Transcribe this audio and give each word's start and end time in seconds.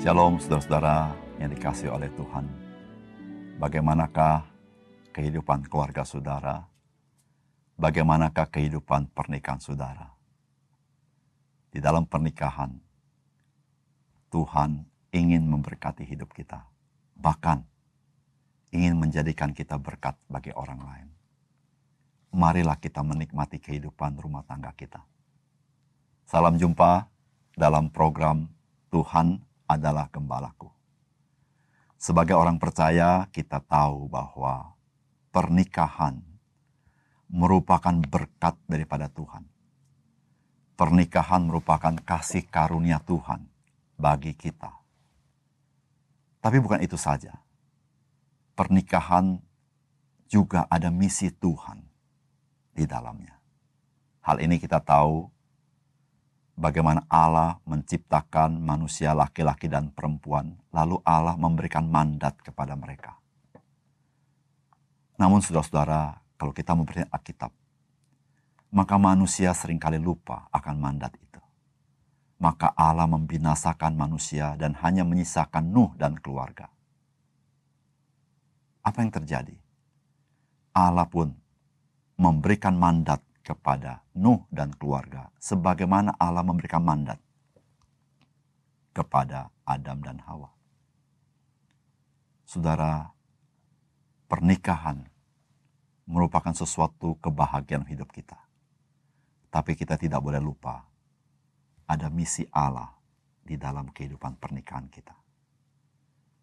Shalom 0.00 0.40
saudara-saudara 0.40 1.12
yang 1.36 1.52
dikasih 1.52 1.92
oleh 1.92 2.08
Tuhan. 2.16 2.48
Bagaimanakah 3.60 4.48
kehidupan 5.12 5.68
keluarga 5.68 6.08
saudara? 6.08 6.64
Bagaimanakah 7.76 8.48
kehidupan 8.48 9.12
pernikahan 9.12 9.60
saudara? 9.60 10.08
Di 11.68 11.84
dalam 11.84 12.08
pernikahan, 12.08 12.80
Tuhan 14.32 14.88
ingin 15.12 15.44
memberkati 15.44 16.08
hidup 16.08 16.32
kita. 16.32 16.64
Bahkan 17.20 17.60
ingin 18.72 18.96
menjadikan 18.96 19.52
kita 19.52 19.76
berkat 19.76 20.16
bagi 20.32 20.56
orang 20.56 20.80
lain. 20.80 21.08
Marilah 22.32 22.80
kita 22.80 23.04
menikmati 23.04 23.60
kehidupan 23.60 24.16
rumah 24.16 24.48
tangga 24.48 24.72
kita. 24.72 25.04
Salam 26.24 26.56
jumpa 26.56 27.04
dalam 27.52 27.92
program 27.92 28.48
Tuhan 28.88 29.49
adalah 29.70 30.10
gembalaku. 30.10 30.66
Sebagai 31.94 32.34
orang 32.34 32.58
percaya, 32.58 33.30
kita 33.30 33.62
tahu 33.62 34.10
bahwa 34.10 34.74
pernikahan 35.30 36.18
merupakan 37.30 37.94
berkat 38.02 38.58
daripada 38.66 39.06
Tuhan. 39.06 39.46
Pernikahan 40.74 41.46
merupakan 41.46 41.94
kasih 42.02 42.48
karunia 42.50 42.98
Tuhan 43.04 43.46
bagi 43.94 44.34
kita. 44.34 44.80
Tapi 46.40 46.56
bukan 46.58 46.80
itu 46.80 46.96
saja. 46.96 47.36
Pernikahan 48.56 49.38
juga 50.26 50.64
ada 50.72 50.88
misi 50.88 51.28
Tuhan 51.28 51.84
di 52.72 52.88
dalamnya. 52.88 53.36
Hal 54.24 54.40
ini 54.40 54.56
kita 54.56 54.80
tahu 54.80 55.28
bagaimana 56.60 57.08
Allah 57.08 57.56
menciptakan 57.64 58.60
manusia 58.60 59.16
laki-laki 59.16 59.66
dan 59.66 59.88
perempuan, 59.88 60.60
lalu 60.68 61.00
Allah 61.08 61.34
memberikan 61.40 61.88
mandat 61.88 62.36
kepada 62.44 62.76
mereka. 62.76 63.16
Namun 65.16 65.40
saudara-saudara, 65.40 66.20
kalau 66.36 66.52
kita 66.52 66.76
memperhatikan 66.76 67.12
Alkitab, 67.12 67.52
maka 68.70 68.94
manusia 69.00 69.50
sering 69.56 69.80
kali 69.80 69.96
lupa 69.96 70.46
akan 70.52 70.76
mandat 70.76 71.16
itu. 71.16 71.40
Maka 72.40 72.72
Allah 72.72 73.04
membinasakan 73.04 73.96
manusia 73.96 74.56
dan 74.56 74.72
hanya 74.80 75.04
menyisakan 75.04 75.64
Nuh 75.68 75.92
dan 76.00 76.16
keluarga. 76.16 76.72
Apa 78.80 79.04
yang 79.04 79.12
terjadi? 79.12 79.56
Allah 80.72 81.04
pun 81.04 81.36
memberikan 82.16 82.72
mandat 82.80 83.20
kepada 83.50 84.06
Nuh 84.14 84.46
dan 84.54 84.70
keluarga 84.78 85.26
sebagaimana 85.42 86.14
Allah 86.22 86.46
memberikan 86.46 86.86
mandat 86.86 87.18
kepada 88.94 89.50
Adam 89.66 89.98
dan 89.98 90.22
Hawa. 90.22 90.54
Saudara, 92.46 93.10
pernikahan 94.30 95.02
merupakan 96.06 96.54
sesuatu 96.54 97.18
kebahagiaan 97.18 97.86
hidup 97.86 98.10
kita. 98.14 98.38
Tapi 99.50 99.74
kita 99.74 99.98
tidak 99.98 100.22
boleh 100.22 100.38
lupa 100.38 100.86
ada 101.90 102.06
misi 102.06 102.46
Allah 102.54 102.94
di 103.42 103.58
dalam 103.58 103.90
kehidupan 103.90 104.38
pernikahan 104.38 104.86
kita. 104.86 105.14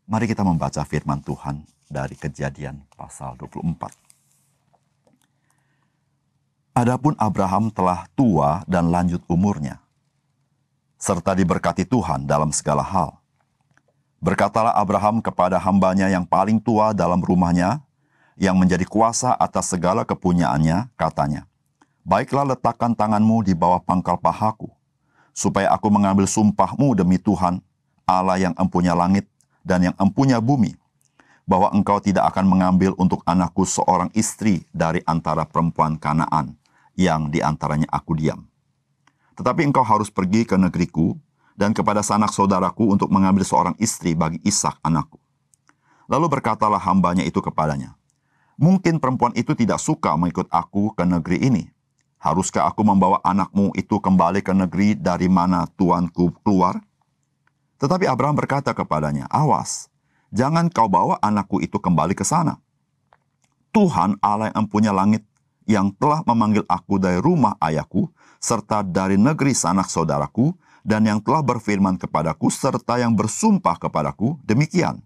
Mari 0.07 0.27
kita 0.27 0.43
membaca 0.43 0.83
firman 0.83 1.23
Tuhan 1.23 1.63
dari 1.87 2.15
Kejadian 2.19 2.83
pasal 2.95 3.39
24. 3.39 4.06
Adapun 6.77 7.17
Abraham 7.17 7.73
telah 7.73 8.05
tua 8.13 8.61
dan 8.69 8.93
lanjut 8.93 9.17
umurnya, 9.25 9.81
serta 11.01 11.33
diberkati 11.33 11.89
Tuhan 11.89 12.29
dalam 12.29 12.53
segala 12.53 12.85
hal. 12.85 13.17
Berkatalah 14.21 14.77
Abraham 14.77 15.17
kepada 15.17 15.57
hambanya 15.57 16.05
yang 16.05 16.21
paling 16.21 16.61
tua 16.61 16.93
dalam 16.93 17.17
rumahnya, 17.17 17.81
yang 18.37 18.53
menjadi 18.53 18.85
kuasa 18.85 19.33
atas 19.41 19.73
segala 19.73 20.05
kepunyaannya, 20.05 20.93
katanya, 20.93 21.49
Baiklah 22.05 22.53
letakkan 22.53 22.93
tanganmu 22.93 23.41
di 23.41 23.57
bawah 23.57 23.81
pangkal 23.81 24.21
pahaku, 24.21 24.69
supaya 25.33 25.73
aku 25.73 25.89
mengambil 25.89 26.29
sumpahmu 26.29 26.93
demi 26.93 27.17
Tuhan, 27.17 27.57
Allah 28.05 28.37
yang 28.37 28.53
empunya 28.53 28.93
langit 28.93 29.25
dan 29.65 29.81
yang 29.81 29.97
empunya 29.97 30.37
bumi, 30.37 30.77
bahwa 31.49 31.73
engkau 31.73 31.97
tidak 31.97 32.29
akan 32.29 32.45
mengambil 32.45 32.93
untuk 33.01 33.25
anakku 33.25 33.65
seorang 33.65 34.13
istri 34.13 34.61
dari 34.69 35.01
antara 35.09 35.41
perempuan 35.41 35.97
Kanaan, 35.97 36.53
yang 36.97 37.29
di 37.29 37.39
antaranya 37.39 37.85
aku 37.93 38.17
diam. 38.17 38.49
Tetapi 39.37 39.69
engkau 39.69 39.85
harus 39.85 40.09
pergi 40.09 40.43
ke 40.43 40.57
negeriku 40.57 41.13
dan 41.53 41.71
kepada 41.71 42.01
sanak 42.01 42.33
saudaraku 42.33 42.89
untuk 42.89 43.13
mengambil 43.13 43.45
seorang 43.45 43.77
istri 43.77 44.17
bagi 44.17 44.41
Ishak 44.41 44.81
anakku. 44.81 45.21
Lalu 46.09 46.27
berkatalah 46.27 46.81
hambanya 46.81 47.21
itu 47.21 47.37
kepadanya, 47.37 47.93
Mungkin 48.57 48.97
perempuan 48.97 49.37
itu 49.37 49.53
tidak 49.53 49.77
suka 49.77 50.17
mengikut 50.17 50.49
aku 50.49 50.89
ke 50.97 51.05
negeri 51.05 51.45
ini. 51.45 51.69
Haruskah 52.17 52.65
aku 52.65 52.81
membawa 52.81 53.21
anakmu 53.21 53.69
itu 53.77 54.01
kembali 54.01 54.41
ke 54.41 54.49
negeri 54.49 54.97
dari 54.97 55.29
mana 55.29 55.69
tuanku 55.77 56.33
keluar? 56.41 56.81
Tetapi 57.77 58.09
Abraham 58.09 58.33
berkata 58.33 58.73
kepadanya, 58.73 59.29
Awas, 59.29 59.93
jangan 60.33 60.73
kau 60.73 60.89
bawa 60.89 61.21
anakku 61.21 61.61
itu 61.61 61.77
kembali 61.77 62.17
ke 62.17 62.25
sana. 62.25 62.57
Tuhan 63.69 64.17
Allah 64.25 64.49
yang 64.49 64.65
empunya 64.65 64.89
langit 64.89 65.21
yang 65.67 65.91
telah 65.99 66.23
memanggil 66.23 66.63
aku 66.65 66.95
dari 66.97 67.19
rumah 67.19 67.59
ayahku, 67.59 68.07
serta 68.39 68.81
dari 68.81 69.19
negeri 69.19 69.51
sanak 69.51 69.91
saudaraku, 69.91 70.55
dan 70.87 71.03
yang 71.03 71.19
telah 71.19 71.43
berfirman 71.43 71.99
kepadaku, 71.99 72.47
serta 72.47 72.95
yang 72.95 73.11
bersumpah 73.11 73.75
kepadaku, 73.75 74.39
demikian, 74.47 75.03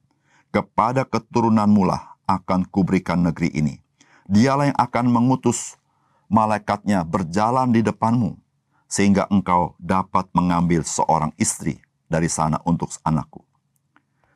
kepada 0.54 1.02
keturunanmu 1.02 1.90
lah 1.90 2.14
akan 2.30 2.70
kuberikan 2.70 3.26
negeri 3.26 3.50
ini. 3.58 3.82
Dialah 4.30 4.70
yang 4.70 4.78
akan 4.78 5.06
mengutus 5.10 5.82
malaikatnya 6.30 7.02
berjalan 7.02 7.74
di 7.74 7.82
depanmu, 7.82 8.38
sehingga 8.86 9.26
engkau 9.34 9.74
dapat 9.82 10.30
mengambil 10.38 10.86
seorang 10.86 11.34
istri 11.42 11.82
dari 12.06 12.30
sana 12.30 12.62
untuk 12.64 12.94
anakku. 13.02 13.42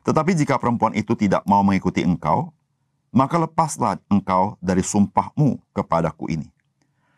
Tetapi 0.02 0.32
jika 0.34 0.56
perempuan 0.56 0.96
itu 0.98 1.12
tidak 1.14 1.44
mau 1.44 1.60
mengikuti 1.60 2.02
engkau, 2.02 2.55
maka 3.14 3.36
lepaslah 3.40 3.98
engkau 4.10 4.58
dari 4.58 4.82
sumpahmu 4.82 5.58
kepadaku 5.74 6.30
ini. 6.32 6.48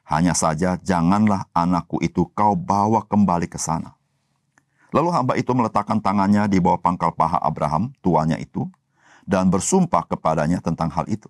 Hanya 0.08 0.32
saja 0.32 0.80
janganlah 0.80 1.44
anakku 1.52 2.00
itu 2.00 2.24
kau 2.32 2.56
bawa 2.56 3.04
kembali 3.04 3.44
ke 3.44 3.60
sana. 3.60 3.92
Lalu 4.88 5.08
hamba 5.12 5.36
itu 5.36 5.52
meletakkan 5.52 6.00
tangannya 6.00 6.48
di 6.48 6.56
bawah 6.64 6.80
pangkal 6.80 7.12
paha 7.12 7.36
Abraham, 7.44 7.92
tuanya 8.00 8.40
itu, 8.40 8.64
dan 9.28 9.52
bersumpah 9.52 10.08
kepadanya 10.08 10.64
tentang 10.64 10.88
hal 10.88 11.04
itu. 11.12 11.28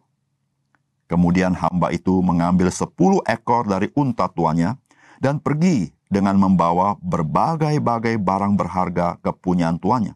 Kemudian 1.11 1.59
hamba 1.59 1.91
itu 1.91 2.23
mengambil 2.23 2.71
sepuluh 2.71 3.19
ekor 3.27 3.67
dari 3.67 3.91
unta 3.99 4.31
tuanya 4.31 4.79
dan 5.19 5.43
pergi 5.43 5.91
dengan 6.07 6.39
membawa 6.39 6.95
berbagai-bagai 7.03 8.15
barang 8.23 8.55
berharga 8.55 9.19
kepunyaan 9.27 9.83
tuanya. 9.83 10.15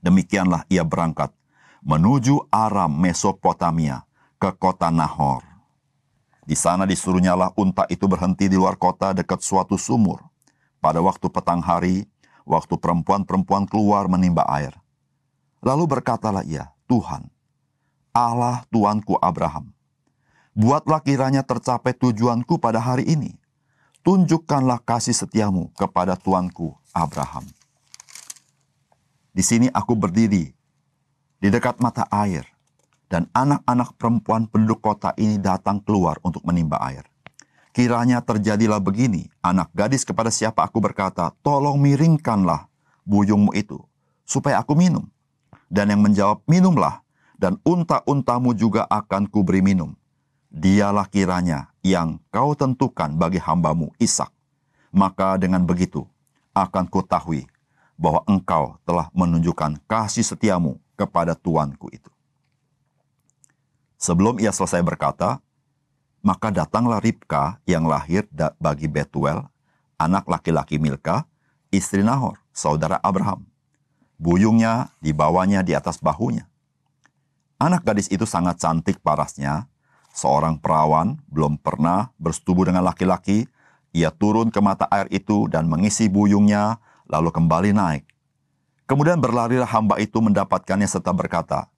Demikianlah 0.00 0.64
ia 0.72 0.80
berangkat 0.80 1.28
menuju 1.84 2.48
Aram 2.48 2.96
Mesopotamia 2.96 4.08
ke 4.40 4.48
kota 4.56 4.88
Nahor. 4.88 5.44
Di 6.48 6.56
sana 6.56 6.88
disuruhnyalah 6.88 7.52
unta 7.60 7.84
itu 7.92 8.08
berhenti 8.08 8.48
di 8.48 8.56
luar 8.56 8.80
kota 8.80 9.12
dekat 9.12 9.44
suatu 9.44 9.76
sumur. 9.76 10.24
Pada 10.80 11.00
waktu 11.04 11.28
petang 11.28 11.60
hari, 11.60 12.08
waktu 12.48 12.76
perempuan-perempuan 12.76 13.68
keluar 13.68 14.08
menimba 14.08 14.44
air. 14.48 14.72
Lalu 15.64 15.88
berkatalah 15.88 16.44
ia, 16.44 16.72
Tuhan, 16.84 17.28
Allah 18.12 18.64
Tuanku 18.68 19.16
Abraham, 19.20 19.72
buatlah 20.52 21.00
kiranya 21.00 21.40
tercapai 21.40 21.96
tujuanku 21.96 22.60
pada 22.60 22.80
hari 22.80 23.08
ini. 23.08 23.32
Tunjukkanlah 24.04 24.84
kasih 24.84 25.16
setiamu 25.16 25.72
kepada 25.72 26.16
Tuanku 26.16 26.76
Abraham. 26.92 27.48
Di 29.32 29.40
sini 29.40 29.72
aku 29.72 29.96
berdiri 29.96 30.52
di 31.44 31.52
dekat 31.52 31.76
mata 31.76 32.08
air, 32.08 32.48
dan 33.12 33.28
anak-anak 33.36 34.00
perempuan 34.00 34.48
penduduk 34.48 34.80
kota 34.80 35.12
ini 35.20 35.36
datang 35.36 35.76
keluar 35.76 36.16
untuk 36.24 36.40
menimba 36.40 36.80
air. 36.80 37.04
Kiranya 37.76 38.24
terjadilah 38.24 38.80
begini, 38.80 39.28
anak 39.44 39.68
gadis 39.76 40.08
kepada 40.08 40.32
siapa 40.32 40.64
aku 40.64 40.80
berkata, 40.80 41.36
tolong 41.44 41.76
miringkanlah 41.76 42.64
buyungmu 43.04 43.52
itu, 43.52 43.76
supaya 44.24 44.56
aku 44.56 44.72
minum. 44.72 45.04
Dan 45.68 45.92
yang 45.92 46.00
menjawab, 46.00 46.40
minumlah, 46.48 47.04
dan 47.36 47.60
unta-untamu 47.60 48.56
juga 48.56 48.88
akan 48.88 49.28
kuberi 49.28 49.60
minum. 49.60 49.92
Dialah 50.48 51.12
kiranya 51.12 51.68
yang 51.84 52.24
kau 52.32 52.56
tentukan 52.56 53.20
bagi 53.20 53.36
hambamu 53.36 53.92
Ishak. 54.00 54.32
Maka 54.96 55.36
dengan 55.36 55.60
begitu 55.60 56.08
akan 56.56 56.88
kutahui 56.88 57.44
bahwa 58.00 58.24
engkau 58.24 58.80
telah 58.88 59.12
menunjukkan 59.12 59.76
kasih 59.84 60.24
setiamu 60.24 60.80
kepada 60.94 61.34
tuanku 61.34 61.90
itu. 61.90 62.10
Sebelum 63.98 64.36
ia 64.36 64.52
selesai 64.52 64.84
berkata, 64.84 65.40
maka 66.24 66.48
datanglah 66.48 67.04
Ribka 67.04 67.60
yang 67.68 67.84
lahir 67.84 68.24
bagi 68.56 68.88
Betuel, 68.88 69.44
anak 70.00 70.24
laki-laki 70.24 70.80
Milka, 70.80 71.28
istri 71.68 72.00
Nahor, 72.00 72.40
saudara 72.52 72.96
Abraham. 73.04 73.44
Buyungnya 74.16 74.94
dibawanya 75.04 75.60
di 75.60 75.76
atas 75.76 76.00
bahunya. 76.00 76.48
Anak 77.58 77.84
gadis 77.84 78.08
itu 78.08 78.24
sangat 78.24 78.60
cantik 78.60 79.00
parasnya. 79.02 79.68
Seorang 80.14 80.62
perawan 80.62 81.18
belum 81.26 81.58
pernah 81.58 82.14
bersetubuh 82.20 82.70
dengan 82.70 82.86
laki-laki. 82.86 83.50
Ia 83.94 84.10
turun 84.14 84.50
ke 84.50 84.62
mata 84.62 84.86
air 84.90 85.10
itu 85.10 85.46
dan 85.50 85.66
mengisi 85.66 86.06
buyungnya, 86.06 86.78
lalu 87.10 87.30
kembali 87.34 87.70
naik. 87.74 88.13
Kemudian 88.84 89.16
berlarilah 89.16 89.68
hamba 89.68 89.96
itu 89.96 90.20
mendapatkannya 90.20 90.84
serta 90.84 91.12
berkata, 91.12 91.68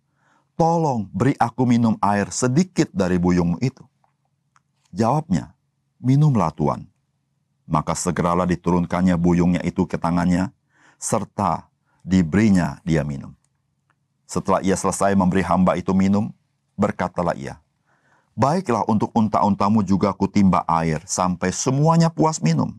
Tolong 0.57 1.07
beri 1.13 1.37
aku 1.37 1.69
minum 1.69 1.95
air 2.01 2.33
sedikit 2.33 2.89
dari 2.91 3.21
buyungmu 3.21 3.61
itu. 3.61 3.85
Jawabnya, 4.89 5.53
minumlah 6.01 6.49
Tuan. 6.57 6.89
Maka 7.69 7.93
segeralah 7.93 8.49
diturunkannya 8.49 9.21
buyungnya 9.21 9.61
itu 9.63 9.85
ke 9.85 10.01
tangannya, 10.01 10.49
serta 10.97 11.69
diberinya 12.01 12.81
dia 12.89 13.05
minum. 13.05 13.37
Setelah 14.25 14.65
ia 14.65 14.75
selesai 14.75 15.13
memberi 15.13 15.45
hamba 15.45 15.77
itu 15.77 15.93
minum, 15.93 16.33
berkatalah 16.75 17.37
ia, 17.37 17.61
Baiklah 18.37 18.85
untuk 18.85 19.09
unta-untamu 19.17 19.81
juga 19.81 20.13
kutimba 20.13 20.61
air 20.69 21.01
sampai 21.09 21.49
semuanya 21.57 22.13
puas 22.13 22.37
minum. 22.37 22.77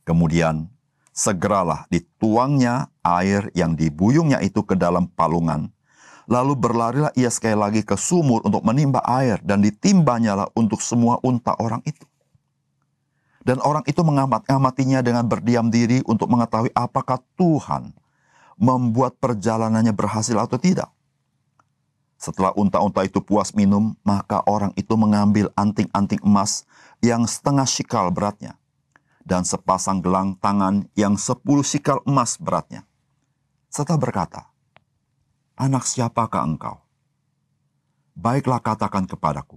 Kemudian 0.00 0.64
segeralah 1.12 1.86
dituangnya 1.92 2.88
air 3.04 3.52
yang 3.52 3.76
dibuyungnya 3.76 4.40
itu 4.40 4.64
ke 4.64 4.74
dalam 4.74 5.06
palungan, 5.12 5.68
Lalu 6.30 6.54
berlarilah 6.54 7.12
ia 7.18 7.30
sekali 7.32 7.58
lagi 7.58 7.82
ke 7.82 7.98
sumur 7.98 8.46
untuk 8.46 8.62
menimba 8.62 9.02
air 9.02 9.42
dan 9.42 9.58
ditimbanya 9.58 10.46
untuk 10.54 10.78
semua 10.78 11.18
unta 11.26 11.58
orang 11.58 11.82
itu. 11.82 12.06
Dan 13.42 13.58
orang 13.58 13.82
itu 13.90 13.98
mengamat-ngamatinya 14.06 15.02
dengan 15.02 15.26
berdiam 15.26 15.66
diri 15.66 15.98
untuk 16.06 16.30
mengetahui 16.30 16.70
apakah 16.78 17.18
Tuhan 17.34 17.90
membuat 18.54 19.18
perjalanannya 19.18 19.90
berhasil 19.90 20.38
atau 20.38 20.54
tidak. 20.62 20.86
Setelah 22.22 22.54
unta-unta 22.54 23.02
itu 23.02 23.18
puas 23.18 23.50
minum, 23.50 23.98
maka 24.06 24.46
orang 24.46 24.70
itu 24.78 24.94
mengambil 24.94 25.50
anting-anting 25.58 26.22
emas 26.22 26.62
yang 27.02 27.26
setengah 27.26 27.66
sikal 27.66 28.14
beratnya 28.14 28.61
dan 29.22 29.46
sepasang 29.46 30.02
gelang 30.02 30.34
tangan 30.38 30.86
yang 30.98 31.14
sepuluh 31.14 31.62
sikal 31.62 32.02
emas 32.04 32.36
beratnya. 32.38 32.86
Serta 33.72 33.96
berkata, 33.96 34.50
Anak 35.56 35.86
siapakah 35.86 36.44
engkau? 36.44 36.82
Baiklah 38.12 38.60
katakan 38.60 39.08
kepadaku, 39.08 39.56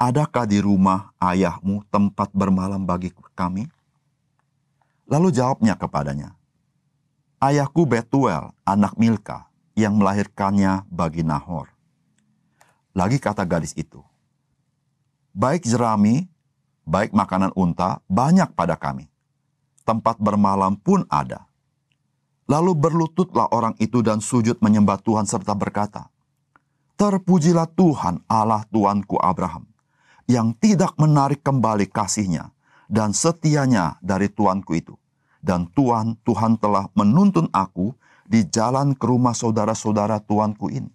adakah 0.00 0.48
di 0.48 0.58
rumah 0.58 1.14
ayahmu 1.22 1.86
tempat 1.86 2.34
bermalam 2.34 2.82
bagi 2.82 3.14
kami? 3.38 3.70
Lalu 5.06 5.30
jawabnya 5.30 5.78
kepadanya, 5.78 6.34
Ayahku 7.38 7.86
Betuel, 7.86 8.50
anak 8.66 8.98
Milka, 8.98 9.46
yang 9.78 9.94
melahirkannya 9.94 10.82
bagi 10.90 11.22
Nahor. 11.22 11.70
Lagi 12.98 13.22
kata 13.22 13.46
gadis 13.46 13.78
itu, 13.78 14.02
Baik 15.30 15.62
jerami, 15.62 16.26
baik 16.88 17.12
makanan 17.12 17.52
unta, 17.52 18.00
banyak 18.08 18.48
pada 18.56 18.80
kami. 18.80 19.12
Tempat 19.84 20.16
bermalam 20.16 20.80
pun 20.80 21.04
ada. 21.12 21.44
Lalu 22.48 22.72
berlututlah 22.72 23.52
orang 23.52 23.76
itu 23.76 24.00
dan 24.00 24.24
sujud 24.24 24.56
menyembah 24.64 24.96
Tuhan 25.04 25.28
serta 25.28 25.52
berkata, 25.52 26.08
Terpujilah 26.96 27.68
Tuhan 27.76 28.24
Allah 28.24 28.64
Tuanku 28.72 29.20
Abraham, 29.20 29.68
yang 30.24 30.56
tidak 30.56 30.96
menarik 30.96 31.44
kembali 31.44 31.86
kasihnya 31.92 32.50
dan 32.88 33.12
setianya 33.12 34.00
dari 34.00 34.32
Tuanku 34.32 34.72
itu. 34.72 34.96
Dan 35.38 35.70
Tuhan, 35.76 36.18
Tuhan 36.26 36.58
telah 36.58 36.90
menuntun 36.96 37.46
aku 37.54 37.94
di 38.26 38.42
jalan 38.48 38.96
ke 38.96 39.04
rumah 39.06 39.36
saudara-saudara 39.36 40.18
Tuanku 40.24 40.72
ini. 40.72 40.90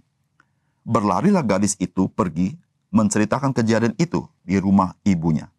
Berlarilah 0.83 1.45
gadis 1.45 1.79
itu 1.79 2.11
pergi 2.11 2.57
menceritakan 2.91 3.55
kejadian 3.55 3.95
itu 3.95 4.27
di 4.43 4.59
rumah 4.59 4.97
ibunya. 5.07 5.52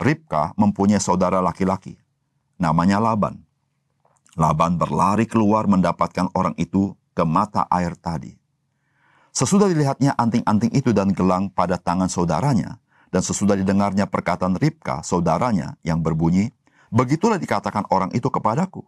Ribka 0.00 0.52
mempunyai 0.58 0.98
saudara 0.98 1.38
laki-laki, 1.38 1.94
namanya 2.58 2.98
Laban. 2.98 3.42
Laban 4.34 4.74
berlari 4.74 5.30
keluar 5.30 5.70
mendapatkan 5.70 6.30
orang 6.34 6.58
itu 6.58 6.98
ke 7.14 7.22
mata 7.22 7.66
air 7.70 7.94
tadi. 7.94 8.34
Sesudah 9.30 9.70
dilihatnya 9.70 10.14
anting-anting 10.18 10.74
itu 10.74 10.90
dan 10.90 11.14
gelang 11.14 11.50
pada 11.50 11.78
tangan 11.78 12.10
saudaranya, 12.10 12.82
dan 13.14 13.22
sesudah 13.22 13.54
didengarnya 13.54 14.10
perkataan 14.10 14.58
Ribka, 14.58 15.06
saudaranya, 15.06 15.78
yang 15.86 16.02
berbunyi, 16.02 16.50
Begitulah 16.94 17.42
dikatakan 17.42 17.90
orang 17.90 18.14
itu 18.14 18.30
kepadaku. 18.30 18.86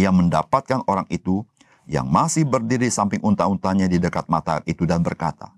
Ia 0.00 0.08
mendapatkan 0.08 0.80
orang 0.88 1.04
itu 1.12 1.44
yang 1.84 2.08
masih 2.08 2.48
berdiri 2.48 2.88
samping 2.88 3.20
unta-untanya 3.20 3.84
di 3.84 4.00
dekat 4.00 4.32
mata 4.32 4.64
itu 4.64 4.88
dan 4.88 5.04
berkata, 5.04 5.52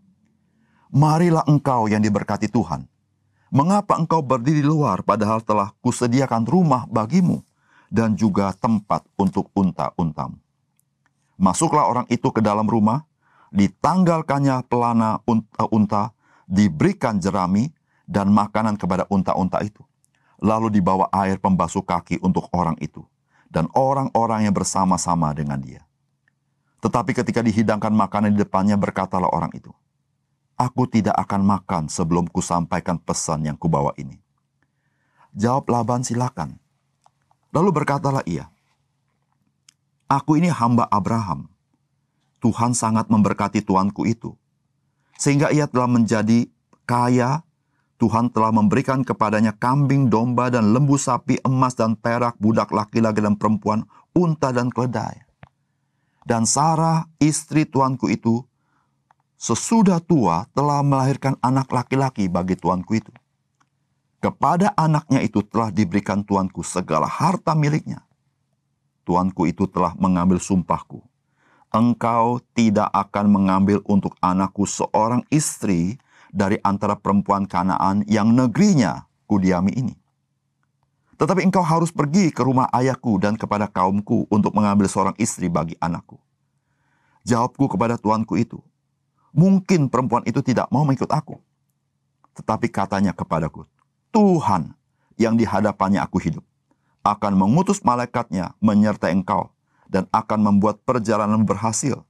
Marilah 0.91 1.47
engkau 1.47 1.87
yang 1.87 2.03
diberkati 2.03 2.50
Tuhan. 2.50 2.91
Mengapa 3.55 3.95
engkau 3.95 4.19
berdiri 4.19 4.67
luar 4.67 5.06
padahal 5.06 5.39
telah 5.39 5.71
kusediakan 5.79 6.43
rumah 6.43 6.91
bagimu 6.91 7.39
dan 7.87 8.19
juga 8.19 8.51
tempat 8.51 9.06
untuk 9.15 9.47
unta-untamu. 9.55 10.35
Masuklah 11.39 11.87
orang 11.87 12.03
itu 12.11 12.35
ke 12.35 12.43
dalam 12.43 12.67
rumah, 12.67 13.06
ditanggalkannya 13.55 14.67
pelana 14.67 15.23
unta-unta, 15.23 16.11
diberikan 16.51 17.23
jerami 17.23 17.71
dan 18.11 18.27
makanan 18.35 18.75
kepada 18.75 19.06
unta-unta 19.06 19.62
itu. 19.62 19.87
Lalu 20.43 20.75
dibawa 20.75 21.07
air 21.15 21.39
pembasuh 21.39 21.87
kaki 21.87 22.19
untuk 22.27 22.50
orang 22.50 22.75
itu 22.83 23.07
dan 23.55 23.71
orang-orang 23.71 24.50
yang 24.50 24.55
bersama-sama 24.55 25.31
dengan 25.31 25.62
dia. 25.62 25.87
Tetapi 26.83 27.15
ketika 27.15 27.39
dihidangkan 27.39 27.95
makanan 27.95 28.35
di 28.35 28.43
depannya 28.43 28.75
berkatalah 28.75 29.31
orang 29.31 29.55
itu, 29.55 29.71
Aku 30.55 30.87
tidak 30.87 31.19
akan 31.19 31.43
makan 31.43 31.83
sebelum 31.91 32.31
kusampaikan 32.31 32.95
pesan 33.03 33.51
yang 33.51 33.59
kubawa 33.59 33.91
ini. 33.99 34.23
Jawab 35.35 35.67
Laban 35.67 36.06
silakan. 36.06 36.62
Lalu 37.51 37.75
berkatalah 37.75 38.23
ia, 38.23 38.47
Aku 40.06 40.39
ini 40.39 40.47
hamba 40.47 40.87
Abraham. 40.95 41.51
Tuhan 42.39 42.77
sangat 42.77 43.11
memberkati 43.11 43.67
tuanku 43.67 44.06
itu. 44.06 44.37
Sehingga 45.19 45.51
ia 45.51 45.67
telah 45.67 45.91
menjadi 45.91 46.47
kaya, 46.87 47.43
Tuhan 47.99 48.31
telah 48.31 48.52
memberikan 48.52 49.02
kepadanya 49.02 49.57
kambing, 49.57 50.07
domba, 50.12 50.52
dan 50.52 50.71
lembu 50.71 50.95
sapi, 51.00 51.40
emas 51.43 51.75
dan 51.75 51.99
perak, 51.99 52.37
budak 52.38 52.69
laki-laki 52.71 53.25
dan 53.25 53.35
perempuan, 53.35 53.88
unta 54.12 54.52
dan 54.52 54.69
keledai. 54.69 55.25
Dan 56.23 56.45
Sarah, 56.45 57.09
istri 57.19 57.64
tuanku 57.64 58.07
itu, 58.12 58.45
sesudah 59.45 60.01
tua 60.01 60.49
telah 60.57 60.81
melahirkan 60.81 61.37
anak 61.45 61.69
laki-laki 61.69 62.33
bagi 62.33 62.57
tuanku 62.57 62.97
itu. 62.97 63.13
Kepada 64.25 64.73
anaknya 64.73 65.21
itu 65.21 65.45
telah 65.45 65.69
diberikan 65.69 66.25
tuanku 66.25 66.65
segala 66.65 67.05
harta 67.05 67.53
miliknya. 67.53 68.01
Tuanku 69.05 69.45
itu 69.45 69.69
telah 69.69 69.93
mengambil 70.01 70.41
sumpahku. 70.41 71.05
Engkau 71.69 72.41
tidak 72.57 72.89
akan 72.89 73.29
mengambil 73.29 73.85
untuk 73.85 74.17
anakku 74.25 74.65
seorang 74.65 75.21
istri 75.29 76.01
dari 76.33 76.57
antara 76.65 76.97
perempuan 76.97 77.45
Kanaan 77.45 78.01
yang 78.09 78.33
negerinya 78.33 79.05
kudiami 79.29 79.77
ini. 79.77 79.95
Tetapi 81.21 81.45
engkau 81.45 81.61
harus 81.61 81.93
pergi 81.93 82.33
ke 82.33 82.41
rumah 82.41 82.73
ayahku 82.73 83.21
dan 83.21 83.37
kepada 83.37 83.69
kaumku 83.69 84.25
untuk 84.33 84.57
mengambil 84.57 84.89
seorang 84.89 85.15
istri 85.21 85.53
bagi 85.53 85.77
anakku. 85.85 86.17
Jawabku 87.29 87.69
kepada 87.69 88.01
tuanku 88.01 88.41
itu, 88.41 88.65
mungkin 89.35 89.91
perempuan 89.91 90.23
itu 90.25 90.41
tidak 90.41 90.71
mau 90.71 90.87
mengikut 90.87 91.11
aku. 91.11 91.37
Tetapi 92.38 92.71
katanya 92.71 93.11
kepadaku, 93.11 93.67
Tuhan 94.14 94.73
yang 95.19 95.35
di 95.35 95.43
hadapannya 95.43 95.99
aku 95.99 96.23
hidup 96.23 96.47
akan 97.05 97.37
mengutus 97.37 97.85
malaikatnya 97.85 98.57
menyertai 98.62 99.12
engkau 99.12 99.53
dan 99.91 100.09
akan 100.14 100.41
membuat 100.41 100.81
perjalanan 100.87 101.45
berhasil 101.45 102.00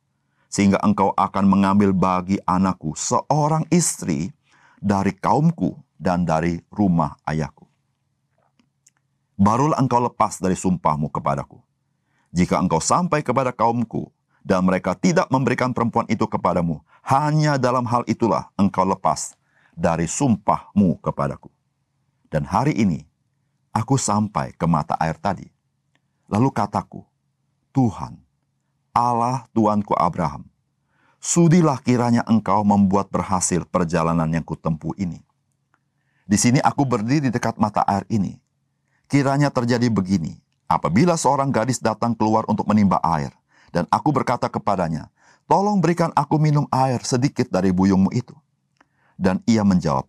sehingga 0.46 0.78
engkau 0.86 1.10
akan 1.18 1.50
mengambil 1.50 1.90
bagi 1.90 2.38
anakku 2.46 2.94
seorang 2.94 3.66
istri 3.74 4.30
dari 4.78 5.10
kaumku 5.10 5.74
dan 5.98 6.22
dari 6.22 6.62
rumah 6.70 7.18
ayahku. 7.26 7.66
Barulah 9.34 9.82
engkau 9.82 9.98
lepas 9.98 10.38
dari 10.38 10.54
sumpahmu 10.54 11.10
kepadaku. 11.10 11.58
Jika 12.30 12.62
engkau 12.62 12.78
sampai 12.78 13.26
kepada 13.26 13.50
kaumku 13.50 14.14
dan 14.44 14.60
mereka 14.62 14.92
tidak 14.92 15.26
memberikan 15.32 15.72
perempuan 15.72 16.04
itu 16.06 16.28
kepadamu, 16.28 16.84
hanya 17.00 17.56
dalam 17.56 17.88
hal 17.88 18.04
itulah 18.04 18.52
engkau 18.60 18.84
lepas 18.84 19.32
dari 19.72 20.04
sumpahmu 20.04 21.00
kepadaku. 21.00 21.48
Dan 22.28 22.44
hari 22.44 22.76
ini 22.76 23.08
aku 23.72 23.96
sampai 23.96 24.52
ke 24.52 24.68
mata 24.68 24.94
air 25.00 25.16
tadi. 25.16 25.48
Lalu 26.28 26.52
kataku, 26.52 27.00
Tuhan, 27.72 28.20
Allah 28.92 29.48
Tuanku 29.56 29.96
Abraham, 29.96 30.44
sudilah 31.18 31.80
kiranya 31.80 32.22
engkau 32.28 32.60
membuat 32.62 33.08
berhasil 33.08 33.64
perjalanan 33.64 34.28
yang 34.28 34.44
kutempuh 34.44 34.92
ini. 35.00 35.24
Di 36.24 36.36
sini 36.36 36.60
aku 36.60 36.84
berdiri 36.84 37.28
di 37.28 37.30
dekat 37.32 37.56
mata 37.56 37.84
air 37.84 38.04
ini. 38.08 38.40
Kiranya 39.04 39.52
terjadi 39.52 39.92
begini, 39.92 40.40
Apabila 40.64 41.12
seorang 41.14 41.52
gadis 41.52 41.76
datang 41.76 42.16
keluar 42.16 42.48
untuk 42.48 42.64
menimba 42.64 42.96
air, 43.04 43.30
dan 43.74 43.90
aku 43.90 44.14
berkata 44.14 44.46
kepadanya, 44.46 45.10
Tolong 45.50 45.82
berikan 45.82 46.14
aku 46.14 46.38
minum 46.38 46.64
air 46.72 47.02
sedikit 47.02 47.50
dari 47.50 47.74
buyungmu 47.74 48.14
itu. 48.14 48.32
Dan 49.18 49.42
ia 49.44 49.66
menjawab, 49.66 50.06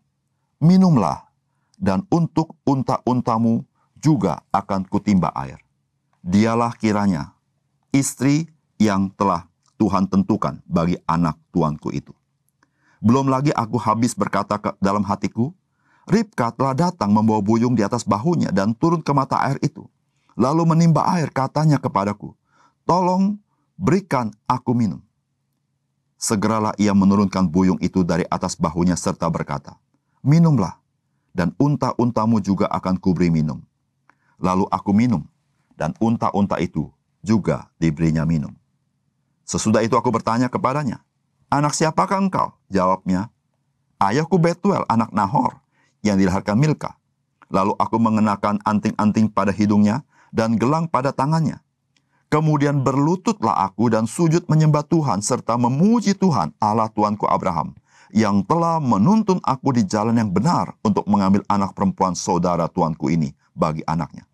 Minumlah, 0.62 1.28
dan 1.76 2.06
untuk 2.14 2.56
unta-untamu 2.64 3.66
juga 4.00 4.46
akan 4.54 4.86
kutimba 4.88 5.34
air. 5.36 5.60
Dialah 6.24 6.78
kiranya 6.78 7.36
istri 7.92 8.48
yang 8.80 9.12
telah 9.18 9.50
Tuhan 9.76 10.08
tentukan 10.08 10.64
bagi 10.64 10.96
anak 11.04 11.36
tuanku 11.52 11.92
itu. 11.92 12.16
Belum 13.04 13.28
lagi 13.28 13.52
aku 13.52 13.76
habis 13.76 14.16
berkata 14.16 14.56
ke 14.56 14.72
dalam 14.80 15.04
hatiku, 15.04 15.52
Ribka 16.06 16.54
telah 16.54 16.78
datang 16.78 17.10
membawa 17.10 17.42
buyung 17.42 17.74
di 17.74 17.82
atas 17.82 18.06
bahunya 18.06 18.54
dan 18.54 18.78
turun 18.78 19.02
ke 19.02 19.10
mata 19.10 19.42
air 19.42 19.58
itu. 19.66 19.90
Lalu 20.38 20.64
menimba 20.70 21.02
air 21.18 21.34
katanya 21.34 21.82
kepadaku, 21.82 22.38
Tolong 22.86 23.42
berikan 23.76 24.32
aku 24.48 24.72
minum. 24.76 25.04
Segeralah 26.16 26.74
ia 26.80 26.96
menurunkan 26.96 27.46
buyung 27.46 27.78
itu 27.84 28.02
dari 28.02 28.24
atas 28.32 28.56
bahunya 28.56 28.96
serta 28.96 29.28
berkata, 29.28 29.76
Minumlah, 30.26 30.80
dan 31.36 31.52
unta-untamu 31.60 32.42
juga 32.42 32.66
akan 32.72 32.98
kuberi 32.98 33.30
minum. 33.30 33.62
Lalu 34.40 34.66
aku 34.72 34.96
minum, 34.96 35.28
dan 35.76 35.92
unta-unta 36.02 36.58
itu 36.58 36.90
juga 37.22 37.70
diberinya 37.78 38.24
minum. 38.24 38.56
Sesudah 39.46 39.86
itu 39.86 39.94
aku 39.94 40.10
bertanya 40.10 40.50
kepadanya, 40.50 41.04
Anak 41.52 41.78
siapakah 41.78 42.18
engkau? 42.18 42.58
Jawabnya, 42.74 43.30
Ayahku 44.02 44.42
Betuel, 44.42 44.82
anak 44.90 45.14
Nahor, 45.14 45.62
yang 46.02 46.18
dilahirkan 46.18 46.58
Milka. 46.58 46.98
Lalu 47.54 47.78
aku 47.78 48.02
mengenakan 48.02 48.58
anting-anting 48.66 49.30
pada 49.30 49.54
hidungnya 49.54 50.02
dan 50.34 50.58
gelang 50.58 50.90
pada 50.90 51.14
tangannya. 51.14 51.62
Kemudian 52.36 52.84
berlututlah 52.84 53.64
aku 53.64 53.88
dan 53.88 54.04
sujud 54.12 54.44
menyembah 54.52 54.84
Tuhan 54.84 55.24
serta 55.24 55.56
memuji 55.56 56.12
Tuhan 56.20 56.52
Allah 56.60 56.92
Tuanku 56.92 57.24
Abraham 57.32 57.72
yang 58.12 58.44
telah 58.44 58.76
menuntun 58.84 59.40
aku 59.40 59.72
di 59.72 59.88
jalan 59.88 60.20
yang 60.20 60.28
benar 60.28 60.76
untuk 60.84 61.08
mengambil 61.08 61.48
anak 61.48 61.72
perempuan 61.72 62.12
saudara 62.12 62.68
tuanku 62.68 63.08
ini 63.08 63.32
bagi 63.56 63.88
anaknya. 63.88 64.28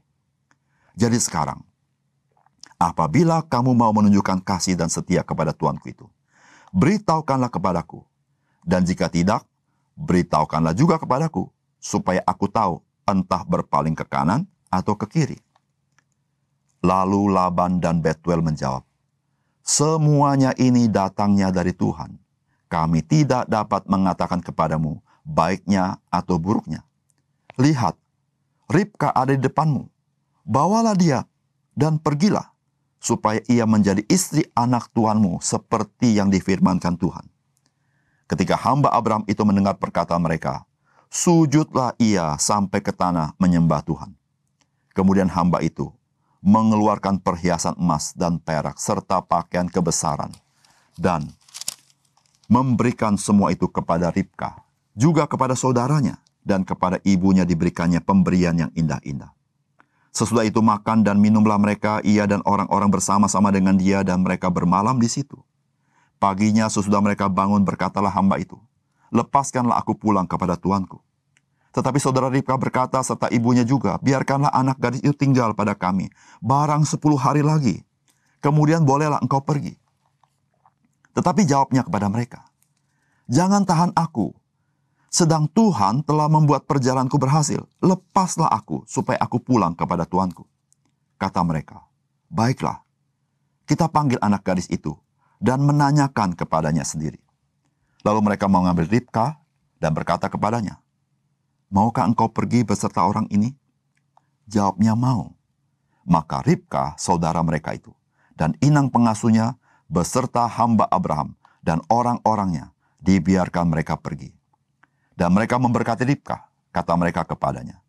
Jadi 0.98 1.22
sekarang, 1.22 1.62
apabila 2.82 3.46
kamu 3.46 3.78
mau 3.78 3.94
menunjukkan 3.94 4.42
kasih 4.42 4.74
dan 4.74 4.90
setia 4.90 5.22
kepada 5.22 5.54
tuanku 5.54 5.94
itu, 5.94 6.10
beritahukanlah 6.74 7.54
kepadaku. 7.54 8.02
Dan 8.66 8.82
jika 8.82 9.14
tidak, 9.14 9.46
beritahukanlah 9.94 10.74
juga 10.74 10.98
kepadaku, 10.98 11.54
supaya 11.78 12.26
aku 12.26 12.50
tahu 12.50 12.82
entah 13.06 13.46
berpaling 13.46 13.94
ke 13.94 14.10
kanan 14.10 14.50
atau 14.74 14.98
ke 14.98 15.06
kiri 15.06 15.38
Lalu 16.82 17.30
Laban 17.30 17.78
dan 17.78 18.02
Betuel 18.02 18.42
menjawab, 18.42 18.82
Semuanya 19.62 20.58
ini 20.58 20.90
datangnya 20.90 21.54
dari 21.54 21.78
Tuhan. 21.78 22.18
Kami 22.66 23.06
tidak 23.06 23.46
dapat 23.46 23.86
mengatakan 23.86 24.42
kepadamu 24.42 24.98
baiknya 25.22 26.02
atau 26.10 26.42
buruknya. 26.42 26.82
Lihat, 27.62 27.94
Ribka 28.72 29.12
ada 29.14 29.36
di 29.36 29.42
depanmu. 29.44 29.86
Bawalah 30.42 30.98
dia 30.98 31.28
dan 31.78 32.02
pergilah, 32.02 32.50
supaya 32.98 33.44
ia 33.46 33.68
menjadi 33.70 34.02
istri 34.10 34.48
anak 34.58 34.90
Tuhanmu 34.96 35.44
seperti 35.44 36.18
yang 36.18 36.32
difirmankan 36.34 36.98
Tuhan. 36.98 37.28
Ketika 38.26 38.56
hamba 38.56 38.90
Abraham 38.96 39.28
itu 39.28 39.44
mendengar 39.44 39.76
perkataan 39.76 40.24
mereka, 40.24 40.64
sujudlah 41.12 41.94
ia 42.00 42.40
sampai 42.40 42.80
ke 42.80 42.96
tanah 42.96 43.36
menyembah 43.36 43.84
Tuhan. 43.84 44.16
Kemudian 44.96 45.28
hamba 45.28 45.60
itu 45.60 45.92
mengeluarkan 46.42 47.22
perhiasan 47.22 47.78
emas 47.78 48.18
dan 48.18 48.42
perak 48.42 48.82
serta 48.82 49.22
pakaian 49.22 49.70
kebesaran 49.70 50.34
dan 50.98 51.30
memberikan 52.50 53.16
semua 53.16 53.54
itu 53.54 53.70
kepada 53.70 54.10
Ribka, 54.10 54.60
juga 54.98 55.30
kepada 55.30 55.54
saudaranya 55.54 56.20
dan 56.42 56.66
kepada 56.66 56.98
ibunya 57.06 57.46
diberikannya 57.46 58.02
pemberian 58.02 58.58
yang 58.68 58.72
indah-indah. 58.74 59.32
Sesudah 60.12 60.44
itu 60.44 60.60
makan 60.60 61.08
dan 61.08 61.16
minumlah 61.22 61.56
mereka, 61.56 62.04
ia 62.04 62.28
dan 62.28 62.44
orang-orang 62.44 62.92
bersama-sama 62.92 63.48
dengan 63.48 63.80
dia 63.80 64.04
dan 64.04 64.20
mereka 64.20 64.52
bermalam 64.52 65.00
di 65.00 65.08
situ. 65.08 65.40
Paginya 66.20 66.68
sesudah 66.68 67.00
mereka 67.00 67.32
bangun 67.32 67.64
berkatalah 67.64 68.12
hamba 68.12 68.36
itu, 68.36 68.60
Lepaskanlah 69.12 69.76
aku 69.76 69.92
pulang 69.92 70.24
kepada 70.24 70.56
tuanku. 70.56 71.04
Tetapi 71.72 71.98
saudara 72.04 72.28
Ribka 72.28 72.60
berkata 72.60 73.00
serta 73.00 73.32
ibunya 73.32 73.64
juga, 73.64 73.96
biarkanlah 74.04 74.52
anak 74.52 74.76
gadis 74.76 75.00
itu 75.00 75.16
tinggal 75.16 75.56
pada 75.56 75.72
kami, 75.72 76.12
barang 76.44 76.84
sepuluh 76.84 77.16
hari 77.16 77.40
lagi. 77.40 77.80
Kemudian 78.44 78.84
bolehlah 78.84 79.24
engkau 79.24 79.40
pergi. 79.40 79.80
Tetapi 81.16 81.48
jawabnya 81.48 81.88
kepada 81.88 82.12
mereka, 82.12 82.44
jangan 83.32 83.64
tahan 83.64 83.96
aku, 83.96 84.36
sedang 85.08 85.48
Tuhan 85.52 86.04
telah 86.04 86.28
membuat 86.28 86.68
perjalananku 86.68 87.16
berhasil. 87.16 87.64
Lepaslah 87.80 88.52
aku 88.52 88.84
supaya 88.84 89.20
aku 89.20 89.40
pulang 89.40 89.72
kepada 89.72 90.04
tuanku. 90.04 90.44
Kata 91.16 91.40
mereka, 91.46 91.86
baiklah, 92.28 92.84
kita 93.64 93.88
panggil 93.88 94.20
anak 94.20 94.44
gadis 94.44 94.68
itu 94.68 94.98
dan 95.40 95.64
menanyakan 95.64 96.36
kepadanya 96.36 96.84
sendiri. 96.84 97.22
Lalu 98.02 98.20
mereka 98.34 98.50
mengambil 98.50 98.90
Ribka 98.90 99.40
dan 99.78 99.94
berkata 99.94 100.26
kepadanya, 100.28 100.81
Maukah 101.72 102.04
engkau 102.04 102.28
pergi 102.28 102.68
beserta 102.68 103.08
orang 103.08 103.32
ini? 103.32 103.56
Jawabnya 104.44 104.92
mau. 104.92 105.32
Maka 106.04 106.44
Ribka, 106.44 107.00
saudara 107.00 107.40
mereka 107.40 107.72
itu, 107.72 107.96
dan 108.36 108.60
inang 108.60 108.92
pengasuhnya 108.92 109.56
beserta 109.88 110.52
hamba 110.52 110.84
Abraham 110.92 111.32
dan 111.64 111.80
orang-orangnya 111.88 112.76
dibiarkan 113.00 113.72
mereka 113.72 113.96
pergi. 113.96 114.36
Dan 115.16 115.32
mereka 115.32 115.56
memberkati 115.56 116.04
Ribka, 116.04 116.44
kata 116.76 116.92
mereka 117.00 117.24
kepadanya, 117.24 117.80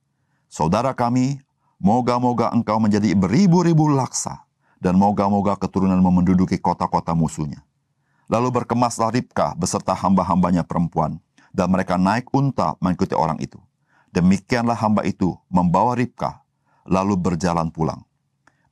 Saudara 0.46 0.94
kami, 0.94 1.42
moga-moga 1.82 2.54
engkau 2.54 2.78
menjadi 2.78 3.18
beribu-ribu 3.18 3.90
laksa, 3.90 4.46
dan 4.78 4.94
moga-moga 4.94 5.58
keturunan 5.58 5.98
menduduki 5.98 6.54
kota-kota 6.54 7.18
musuhnya. 7.18 7.66
Lalu 8.30 8.62
berkemaslah 8.62 9.10
Ribka 9.10 9.58
beserta 9.58 9.90
hamba-hambanya 9.90 10.62
perempuan, 10.62 11.18
dan 11.50 11.66
mereka 11.66 11.98
naik 11.98 12.30
unta 12.30 12.78
mengikuti 12.78 13.18
orang 13.18 13.42
itu. 13.42 13.58
Demikianlah 14.12 14.76
hamba 14.76 15.08
itu 15.08 15.32
membawa 15.48 15.96
Ribka, 15.96 16.44
lalu 16.84 17.16
berjalan 17.16 17.72
pulang. 17.72 18.04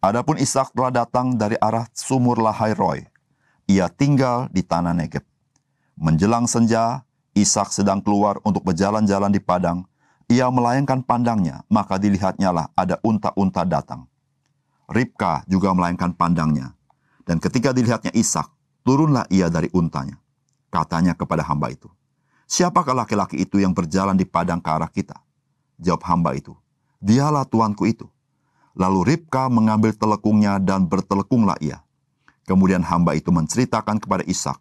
Adapun 0.05 0.37
Ishak 0.37 0.77
telah 0.77 0.93
datang 0.93 1.33
dari 1.37 1.57
arah 1.57 1.89
sumur 1.97 2.37
Lahai 2.37 2.77
Roy. 2.77 3.09
Ia 3.65 3.89
tinggal 3.89 4.53
di 4.53 4.61
tanah 4.61 4.93
Negeb. 4.93 5.25
Menjelang 5.97 6.45
senja, 6.45 7.09
Ishak 7.33 7.73
sedang 7.73 8.05
keluar 8.05 8.37
untuk 8.45 8.69
berjalan-jalan 8.69 9.33
di 9.33 9.41
padang. 9.41 9.89
Ia 10.29 10.53
melayangkan 10.53 11.05
pandangnya, 11.09 11.65
maka 11.73 11.97
dilihatnya 11.97 12.53
lah 12.53 12.67
ada 12.77 13.01
unta-unta 13.01 13.65
datang. 13.65 14.05
Ribka 14.93 15.45
juga 15.49 15.73
melayangkan 15.73 16.13
pandangnya. 16.21 16.77
Dan 17.25 17.41
ketika 17.41 17.73
dilihatnya 17.73 18.13
Ishak, 18.13 18.49
turunlah 18.85 19.25
ia 19.33 19.49
dari 19.49 19.73
untanya. 19.73 20.21
Katanya 20.69 21.17
kepada 21.17 21.43
hamba 21.49 21.73
itu, 21.73 21.89
Siapakah 22.51 23.07
laki-laki 23.07 23.39
itu 23.39 23.63
yang 23.63 23.71
berjalan 23.71 24.19
di 24.19 24.27
padang 24.27 24.59
ke 24.59 24.67
arah 24.67 24.91
kita? 24.91 25.30
Jawab 25.81 26.05
hamba 26.05 26.37
itu, 26.37 26.53
dialah 27.01 27.49
tuanku 27.49 27.89
itu. 27.89 28.05
Lalu 28.77 29.17
Ribka 29.17 29.49
mengambil 29.49 29.97
telekungnya 29.97 30.61
dan 30.61 30.87
bertelekunglah 30.87 31.57
ia. 31.59 31.81
Kemudian 32.45 32.85
hamba 32.85 33.17
itu 33.17 33.33
menceritakan 33.33 33.99
kepada 33.99 34.23
Ishak 34.29 34.61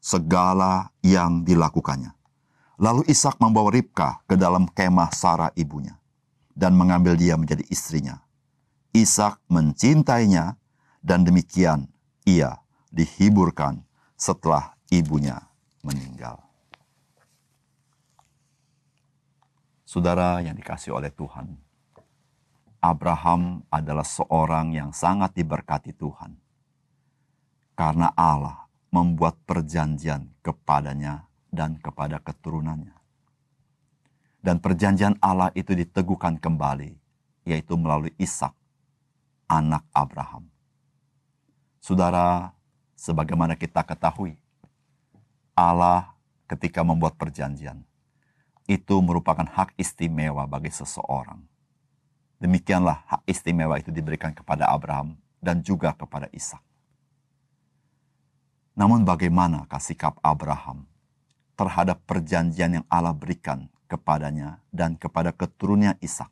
segala 0.00 0.88
yang 1.04 1.42
dilakukannya. 1.44 2.14
Lalu 2.80 3.04
Ishak 3.10 3.36
membawa 3.36 3.68
Ribka 3.68 4.24
ke 4.24 4.38
dalam 4.38 4.64
kemah 4.70 5.12
Sarah 5.12 5.52
ibunya 5.58 6.00
dan 6.56 6.72
mengambil 6.72 7.18
dia 7.18 7.36
menjadi 7.36 7.66
istrinya. 7.68 8.24
Ishak 8.96 9.38
mencintainya 9.46 10.56
dan 11.04 11.22
demikian 11.22 11.86
ia 12.24 12.58
dihiburkan 12.90 13.84
setelah 14.16 14.74
ibunya 14.90 15.38
meninggal. 15.84 16.49
Saudara 19.90 20.38
yang 20.38 20.54
dikasih 20.54 20.94
oleh 20.94 21.10
Tuhan, 21.10 21.50
Abraham 22.78 23.66
adalah 23.74 24.06
seorang 24.06 24.70
yang 24.70 24.94
sangat 24.94 25.34
diberkati 25.34 25.90
Tuhan. 25.98 26.38
Karena 27.74 28.14
Allah 28.14 28.70
membuat 28.94 29.34
perjanjian 29.42 30.30
kepadanya 30.46 31.26
dan 31.50 31.74
kepada 31.82 32.22
keturunannya. 32.22 32.94
Dan 34.38 34.62
perjanjian 34.62 35.18
Allah 35.18 35.50
itu 35.58 35.74
diteguhkan 35.74 36.38
kembali, 36.38 36.94
yaitu 37.42 37.74
melalui 37.74 38.14
Ishak, 38.14 38.54
anak 39.50 39.82
Abraham. 39.90 40.46
Saudara, 41.82 42.54
sebagaimana 42.94 43.58
kita 43.58 43.82
ketahui, 43.82 44.38
Allah 45.58 46.14
ketika 46.46 46.86
membuat 46.86 47.18
perjanjian, 47.18 47.82
itu 48.70 49.02
merupakan 49.02 49.42
hak 49.42 49.74
istimewa 49.74 50.46
bagi 50.46 50.70
seseorang. 50.70 51.42
Demikianlah 52.38 53.02
hak 53.10 53.22
istimewa 53.26 53.74
itu 53.82 53.90
diberikan 53.90 54.30
kepada 54.30 54.70
Abraham 54.70 55.18
dan 55.42 55.58
juga 55.58 55.90
kepada 55.90 56.30
Ishak. 56.30 56.62
Namun 58.78 59.02
bagaimana 59.02 59.66
sikap 59.82 60.22
Abraham 60.22 60.86
terhadap 61.58 61.98
perjanjian 62.06 62.80
yang 62.80 62.86
Allah 62.86 63.12
berikan 63.12 63.66
kepadanya 63.90 64.62
dan 64.70 64.94
kepada 64.94 65.34
keturunnya 65.34 65.98
Ishak? 65.98 66.30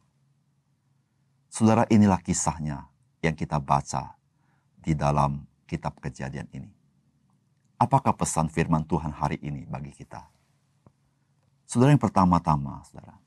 Saudara, 1.50 1.90
inilah 1.90 2.22
kisahnya 2.22 2.86
yang 3.18 3.34
kita 3.34 3.58
baca 3.58 4.14
di 4.78 4.94
dalam 4.94 5.42
kitab 5.66 5.98
kejadian 5.98 6.46
ini. 6.54 6.70
Apakah 7.82 8.14
pesan 8.14 8.46
firman 8.46 8.86
Tuhan 8.86 9.10
hari 9.10 9.42
ini 9.42 9.66
bagi 9.66 9.90
kita? 9.90 10.37
Saudara 11.68 11.92
yang 11.92 12.00
pertama-tama, 12.00 12.80
saudara. 12.88 13.20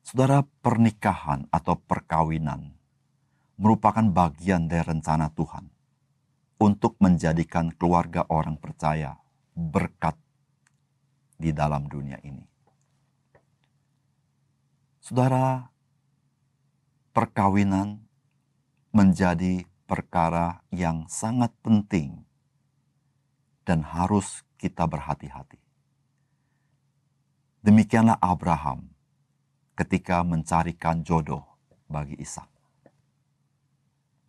Saudara, 0.00 0.40
pernikahan 0.64 1.44
atau 1.52 1.76
perkawinan 1.76 2.72
merupakan 3.60 4.00
bagian 4.08 4.64
dari 4.64 4.80
rencana 4.80 5.28
Tuhan 5.36 5.68
untuk 6.56 6.96
menjadikan 6.96 7.76
keluarga 7.76 8.24
orang 8.32 8.56
percaya 8.56 9.20
berkat 9.52 10.16
di 11.36 11.52
dalam 11.52 11.92
dunia 11.92 12.16
ini. 12.24 12.48
Saudara, 15.04 15.60
perkawinan 17.12 18.00
menjadi 18.96 19.60
perkara 19.84 20.64
yang 20.72 21.04
sangat 21.12 21.52
penting 21.60 22.24
dan 23.68 23.84
harus 23.84 24.40
kita 24.56 24.88
berhati-hati. 24.88 25.65
Demikianlah 27.66 28.22
Abraham 28.22 28.86
ketika 29.74 30.22
mencarikan 30.22 31.02
jodoh 31.02 31.42
bagi 31.90 32.14
Ishak. 32.14 32.46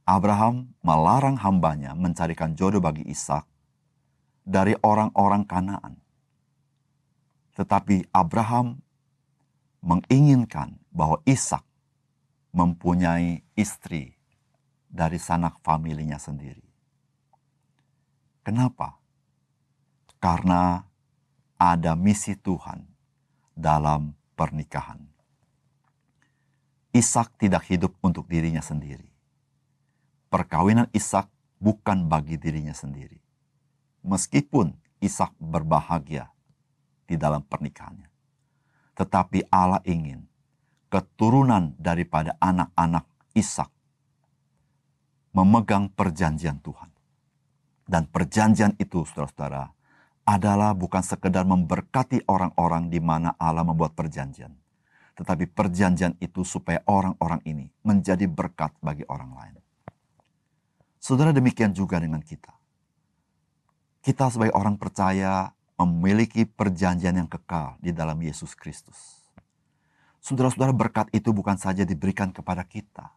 Abraham 0.09 0.73
melarang 0.81 1.37
hambanya 1.37 1.93
mencarikan 1.93 2.57
jodoh 2.57 2.81
bagi 2.81 3.05
Ishak 3.05 3.45
dari 4.41 4.73
orang-orang 4.81 5.45
Kanaan. 5.45 6.01
Tetapi 7.53 8.09
Abraham 8.09 8.81
menginginkan 9.85 10.81
bahwa 10.89 11.21
Ishak 11.21 11.61
mempunyai 12.57 13.45
istri 13.53 14.17
dari 14.89 15.21
sanak 15.21 15.61
familinya 15.61 16.17
sendiri. 16.17 16.65
Kenapa? 18.41 18.97
Karena 20.17 20.81
ada 21.61 21.93
misi 21.93 22.33
Tuhan 22.33 22.96
dalam 23.57 24.13
pernikahan. 24.37 25.01
Ishak 26.93 27.41
tidak 27.41 27.65
hidup 27.65 27.97
untuk 28.05 28.29
dirinya 28.29 28.61
sendiri. 28.61 29.09
Perkawinan 30.29 30.93
Ishak 30.93 31.25
bukan 31.57 32.05
bagi 32.05 32.37
dirinya 32.37 32.77
sendiri. 32.77 33.17
Meskipun 34.05 34.77
Ishak 35.01 35.33
berbahagia 35.41 36.29
di 37.09 37.17
dalam 37.17 37.41
pernikahannya. 37.41 38.09
Tetapi 38.97 39.49
Allah 39.49 39.81
ingin 39.85 40.25
keturunan 40.89 41.73
daripada 41.77 42.37
anak-anak 42.37 43.05
Ishak 43.37 43.69
memegang 45.37 45.93
perjanjian 45.93 46.57
Tuhan. 46.65 46.89
Dan 47.87 48.09
perjanjian 48.09 48.73
itu, 48.81 49.05
saudara-saudara, 49.05 49.76
adalah 50.27 50.75
bukan 50.75 50.99
sekedar 50.99 51.47
memberkati 51.47 52.27
orang-orang 52.27 52.91
di 52.91 52.99
mana 52.99 53.31
Allah 53.39 53.63
membuat 53.63 53.95
perjanjian. 53.95 54.51
Tetapi 55.15 55.47
perjanjian 55.47 56.19
itu 56.19 56.43
supaya 56.43 56.83
orang-orang 56.83 57.39
ini 57.47 57.65
menjadi 57.87 58.27
berkat 58.27 58.75
bagi 58.83 59.07
orang 59.07 59.31
lain. 59.31 59.55
Saudara 60.99 61.31
demikian 61.31 61.71
juga 61.71 62.03
dengan 62.03 62.19
kita. 62.19 62.51
Kita 64.03 64.27
sebagai 64.27 64.51
orang 64.53 64.75
percaya 64.75 65.47
memiliki 65.79 66.43
perjanjian 66.43 67.23
yang 67.23 67.29
kekal 67.31 67.79
di 67.79 67.95
dalam 67.95 68.19
Yesus 68.19 68.51
Kristus. 68.51 69.23
Saudara-saudara 70.19 70.75
berkat 70.75 71.07
itu 71.15 71.31
bukan 71.31 71.55
saja 71.55 71.87
diberikan 71.87 72.35
kepada 72.35 72.67
kita, 72.67 73.15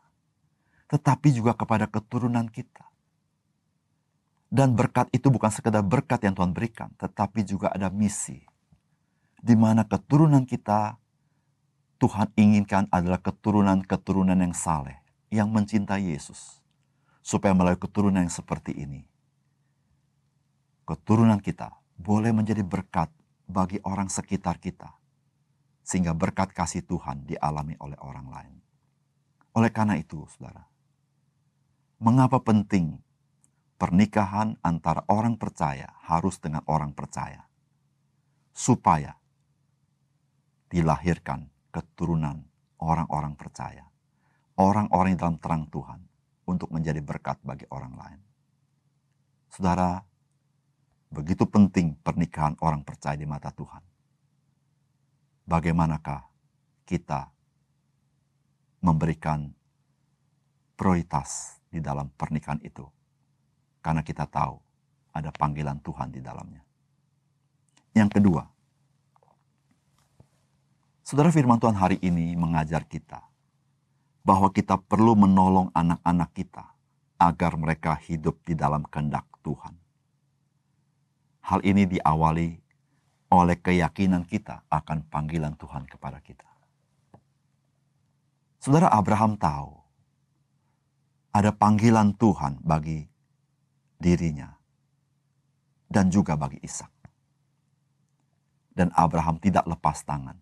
tetapi 0.86 1.34
juga 1.34 1.58
kepada 1.58 1.90
keturunan 1.90 2.46
kita. 2.46 2.89
Dan 4.50 4.74
berkat 4.74 5.06
itu 5.14 5.30
bukan 5.30 5.54
sekedar 5.54 5.86
berkat 5.86 6.26
yang 6.26 6.34
Tuhan 6.34 6.50
berikan, 6.50 6.90
tetapi 6.98 7.46
juga 7.46 7.70
ada 7.70 7.86
misi. 7.86 8.42
Di 9.38 9.54
mana 9.54 9.86
keturunan 9.86 10.42
kita, 10.42 10.98
Tuhan 12.02 12.34
inginkan 12.34 12.90
adalah 12.90 13.22
keturunan-keturunan 13.22 14.34
yang 14.34 14.50
saleh, 14.50 14.98
yang 15.30 15.54
mencintai 15.54 16.02
Yesus. 16.02 16.58
Supaya 17.22 17.54
melalui 17.54 17.78
keturunan 17.78 18.26
yang 18.26 18.32
seperti 18.32 18.74
ini, 18.74 19.06
keturunan 20.82 21.38
kita 21.38 21.70
boleh 21.94 22.34
menjadi 22.34 22.66
berkat 22.66 23.12
bagi 23.46 23.78
orang 23.86 24.10
sekitar 24.10 24.58
kita. 24.58 24.98
Sehingga 25.86 26.10
berkat 26.10 26.50
kasih 26.50 26.82
Tuhan 26.82 27.22
dialami 27.22 27.78
oleh 27.78 27.98
orang 28.02 28.26
lain. 28.26 28.56
Oleh 29.54 29.70
karena 29.70 29.94
itu, 29.94 30.26
saudara, 30.26 30.66
Mengapa 32.00 32.40
penting 32.40 32.96
pernikahan 33.80 34.60
antara 34.60 35.00
orang 35.08 35.40
percaya 35.40 35.88
harus 36.04 36.36
dengan 36.36 36.60
orang 36.68 36.92
percaya? 36.92 37.48
Supaya 38.52 39.16
dilahirkan 40.68 41.48
keturunan 41.72 42.44
orang-orang 42.76 43.32
percaya. 43.32 43.88
Orang-orang 44.60 45.16
dalam 45.16 45.40
terang 45.40 45.64
Tuhan 45.72 46.04
untuk 46.44 46.68
menjadi 46.68 47.00
berkat 47.00 47.40
bagi 47.40 47.64
orang 47.72 47.96
lain. 47.96 48.20
Saudara, 49.48 50.04
begitu 51.08 51.48
penting 51.48 51.96
pernikahan 52.04 52.60
orang 52.60 52.84
percaya 52.84 53.16
di 53.16 53.24
mata 53.24 53.48
Tuhan. 53.48 53.80
Bagaimanakah 55.48 56.28
kita 56.84 57.32
memberikan 58.84 59.48
prioritas 60.76 61.56
di 61.72 61.80
dalam 61.80 62.12
pernikahan 62.12 62.60
itu. 62.60 62.84
Karena 63.80 64.04
kita 64.04 64.28
tahu 64.28 64.60
ada 65.16 65.32
panggilan 65.34 65.80
Tuhan 65.80 66.12
di 66.12 66.20
dalamnya. 66.22 66.62
Yang 67.96 68.20
kedua, 68.20 68.44
Saudara 71.10 71.34
firman 71.34 71.58
Tuhan 71.58 71.74
hari 71.74 71.98
ini 72.06 72.38
mengajar 72.38 72.86
kita 72.86 73.18
bahwa 74.22 74.46
kita 74.54 74.78
perlu 74.78 75.18
menolong 75.18 75.74
anak-anak 75.74 76.30
kita 76.38 76.70
agar 77.18 77.58
mereka 77.58 77.98
hidup 77.98 78.38
di 78.46 78.54
dalam 78.54 78.86
kehendak 78.86 79.26
Tuhan. 79.42 79.74
Hal 81.42 81.66
ini 81.66 81.82
diawali 81.82 82.62
oleh 83.34 83.56
keyakinan 83.58 84.22
kita 84.22 84.62
akan 84.70 85.02
panggilan 85.10 85.58
Tuhan 85.58 85.90
kepada 85.90 86.22
kita. 86.22 86.46
Saudara 88.62 88.94
Abraham 88.94 89.34
tahu 89.34 89.82
ada 91.34 91.50
panggilan 91.50 92.14
Tuhan 92.14 92.62
bagi 92.62 93.09
dirinya 94.00 94.56
dan 95.92 96.08
juga 96.08 96.34
bagi 96.34 96.56
Ishak. 96.64 96.88
Dan 98.72 98.88
Abraham 98.96 99.36
tidak 99.36 99.68
lepas 99.68 100.00
tangan. 100.02 100.40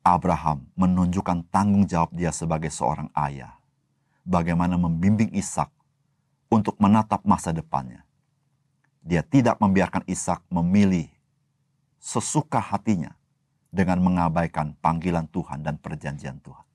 Abraham 0.00 0.64
menunjukkan 0.80 1.44
tanggung 1.52 1.84
jawab 1.84 2.16
dia 2.16 2.32
sebagai 2.32 2.72
seorang 2.72 3.12
ayah. 3.12 3.60
Bagaimana 4.24 4.80
membimbing 4.80 5.28
Ishak 5.36 5.68
untuk 6.48 6.80
menatap 6.80 7.20
masa 7.28 7.52
depannya. 7.52 8.00
Dia 9.04 9.20
tidak 9.20 9.60
membiarkan 9.60 10.08
Ishak 10.08 10.40
memilih 10.48 11.08
sesuka 12.00 12.58
hatinya 12.58 13.12
dengan 13.68 14.00
mengabaikan 14.00 14.72
panggilan 14.80 15.28
Tuhan 15.28 15.60
dan 15.60 15.76
perjanjian 15.76 16.40
Tuhan. 16.40 16.66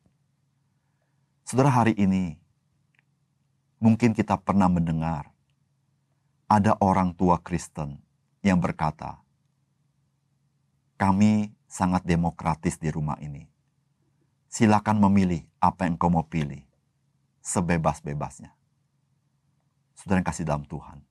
Saudara 1.46 1.70
hari 1.70 1.94
ini 1.98 2.38
Mungkin 3.86 4.17
kita 4.17 4.41
pernah 4.41 4.65
mendengar 4.65 5.30
ada 6.50 6.74
orang 6.82 7.13
tua 7.13 7.38
Kristen 7.38 8.02
yang 8.41 8.58
berkata, 8.58 9.21
"Kami 10.98 11.54
sangat 11.69 12.02
demokratis 12.02 12.82
di 12.82 12.89
rumah 12.89 13.21
ini. 13.21 13.45
Silakan 14.50 14.98
memilih 15.06 15.45
apa 15.62 15.86
yang 15.86 16.02
kau 16.02 16.10
mau 16.10 16.26
pilih, 16.26 16.65
sebebas-bebasnya." 17.45 18.58
Saudara 19.93 20.17
yang 20.17 20.30
kasih 20.34 20.50
dalam 20.50 20.65
Tuhan, 20.65 21.06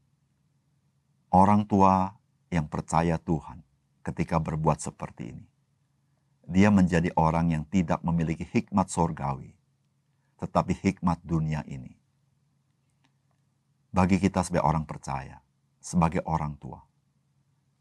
orang 1.31 1.71
tua 1.71 2.11
yang 2.51 2.67
percaya 2.67 3.23
Tuhan 3.23 3.63
ketika 4.03 4.43
berbuat 4.43 4.83
seperti 4.83 5.31
ini, 5.31 5.47
dia 6.43 6.75
menjadi 6.75 7.15
orang 7.15 7.55
yang 7.55 7.63
tidak 7.71 8.03
memiliki 8.03 8.43
hikmat 8.43 8.91
sorgawi, 8.91 9.55
tetapi 10.43 10.75
hikmat 10.75 11.23
dunia 11.23 11.63
ini 11.71 12.03
bagi 13.95 14.19
kita 14.19 14.43
sebagai 14.43 14.67
orang 14.67 14.83
percaya, 14.83 15.39
sebagai 15.79 16.27
orang 16.27 16.59
tua. 16.59 16.83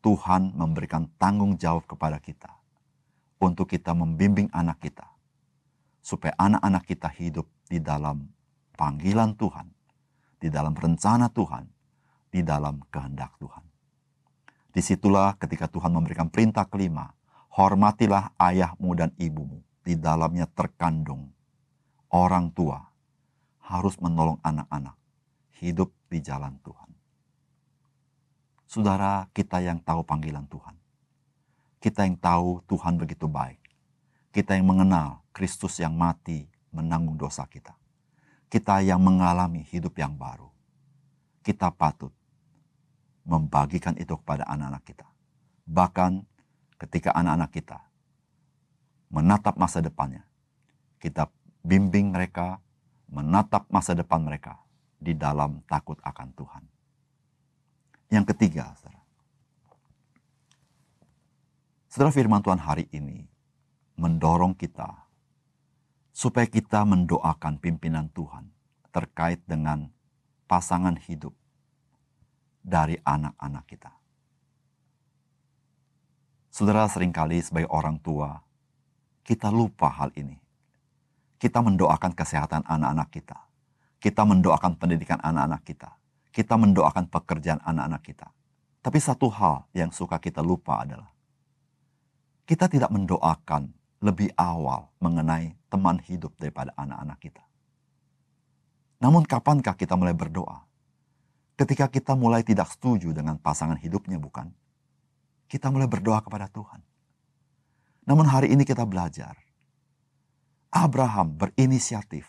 Tuhan 0.05 0.53
memberikan 0.53 1.09
tanggung 1.17 1.57
jawab 1.57 1.89
kepada 1.89 2.21
kita 2.21 2.53
untuk 3.41 3.65
kita 3.65 3.97
membimbing 3.97 4.45
anak 4.53 4.77
kita 4.77 5.09
supaya 6.05 6.37
anak-anak 6.37 6.85
kita 6.85 7.09
hidup 7.09 7.49
di 7.65 7.81
dalam 7.81 8.29
panggilan 8.77 9.33
Tuhan, 9.33 9.73
di 10.37 10.53
dalam 10.53 10.77
rencana 10.77 11.33
Tuhan, 11.33 11.65
di 12.29 12.45
dalam 12.45 12.85
kehendak 12.93 13.33
Tuhan. 13.41 13.65
Di 14.69 14.85
situlah 14.85 15.33
ketika 15.41 15.65
Tuhan 15.65 15.97
memberikan 15.97 16.29
perintah 16.29 16.69
kelima, 16.69 17.09
hormatilah 17.57 18.37
ayahmu 18.37 18.93
dan 18.93 19.09
ibumu. 19.17 19.65
Di 19.83 19.99
dalamnya 19.99 20.47
terkandung 20.47 21.27
orang 22.07 22.53
tua 22.55 22.87
harus 23.59 23.99
menolong 23.99 24.39
anak-anak 24.39 24.95
hidup 25.63 25.95
di 26.13 26.21
jalan 26.21 26.53
Tuhan. 26.61 26.89
Saudara, 28.69 29.25
kita 29.33 29.57
yang 29.65 29.81
tahu 29.81 30.05
panggilan 30.05 30.45
Tuhan. 30.45 30.77
Kita 31.81 32.05
yang 32.05 32.17
tahu 32.21 32.61
Tuhan 32.69 33.01
begitu 33.01 33.25
baik. 33.25 33.57
Kita 34.29 34.53
yang 34.53 34.69
mengenal 34.69 35.25
Kristus 35.33 35.81
yang 35.81 35.97
mati 35.97 36.45
menanggung 36.69 37.17
dosa 37.17 37.49
kita. 37.49 37.73
Kita 38.49 38.85
yang 38.85 39.01
mengalami 39.01 39.65
hidup 39.65 39.97
yang 39.97 40.13
baru. 40.13 40.49
Kita 41.41 41.73
patut 41.73 42.13
membagikan 43.25 43.97
itu 43.97 44.13
kepada 44.13 44.45
anak-anak 44.45 44.83
kita. 44.85 45.07
Bahkan 45.65 46.11
ketika 46.77 47.13
anak-anak 47.13 47.51
kita 47.53 47.77
menatap 49.13 49.53
masa 49.57 49.85
depannya, 49.85 50.25
kita 50.97 51.29
bimbing 51.61 52.09
mereka 52.09 52.57
menatap 53.05 53.69
masa 53.69 53.93
depan 53.93 54.23
mereka 54.23 54.62
di 55.03 55.13
dalam 55.13 55.59
takut 55.67 55.99
akan 55.99 56.29
Tuhan. 56.31 56.63
Yang 58.07 58.25
ketiga, 58.31 58.71
saudara. 58.79 59.03
Saudara 61.91 62.09
firman 62.09 62.41
Tuhan 62.41 62.57
hari 62.57 62.89
ini 62.89 63.27
mendorong 63.99 64.57
kita 64.57 64.89
supaya 66.09 66.47
kita 66.49 66.87
mendoakan 66.87 67.59
pimpinan 67.61 68.09
Tuhan 68.15 68.49
terkait 68.89 69.43
dengan 69.45 69.91
pasangan 70.47 70.97
hidup 70.97 71.35
dari 72.63 72.97
anak-anak 73.03 73.65
kita. 73.67 73.91
Saudara 76.53 76.87
sering 76.87 77.11
kali 77.11 77.41
sebagai 77.41 77.67
orang 77.69 77.99
tua, 77.99 78.39
kita 79.27 79.51
lupa 79.51 79.89
hal 79.89 80.15
ini. 80.15 80.39
Kita 81.37 81.59
mendoakan 81.59 82.15
kesehatan 82.15 82.63
anak-anak 82.63 83.09
kita. 83.11 83.42
Kita 84.03 84.27
mendoakan 84.27 84.75
pendidikan 84.75 85.23
anak-anak 85.23 85.63
kita. 85.63 85.95
Kita 86.35 86.59
mendoakan 86.59 87.07
pekerjaan 87.07 87.63
anak-anak 87.63 88.03
kita. 88.03 88.27
Tapi 88.83 88.99
satu 88.99 89.31
hal 89.31 89.63
yang 89.71 89.95
suka 89.95 90.19
kita 90.19 90.43
lupa 90.43 90.83
adalah 90.83 91.07
kita 92.43 92.67
tidak 92.67 92.91
mendoakan 92.91 93.71
lebih 94.03 94.27
awal 94.35 94.91
mengenai 94.99 95.55
teman 95.71 96.03
hidup 96.03 96.35
daripada 96.35 96.75
anak-anak 96.75 97.15
kita. 97.23 97.43
Namun 98.99 99.23
kapankah 99.23 99.79
kita 99.79 99.95
mulai 99.95 100.11
berdoa 100.11 100.67
Ketika 101.53 101.85
kita 101.85 102.17
mulai 102.17 102.41
tidak 102.41 102.65
setuju 102.73 103.13
dengan 103.13 103.37
pasangan 103.37 103.77
hidupnya, 103.77 104.17
bukan? 104.17 104.49
Kita 105.45 105.69
mulai 105.69 105.85
berdoa 105.85 106.17
kepada 106.25 106.49
Tuhan. 106.49 106.81
Namun 108.09 108.25
hari 108.25 108.49
ini 108.49 108.65
kita 108.65 108.81
belajar. 108.89 109.37
Abraham 110.73 111.37
berinisiatif, 111.37 112.25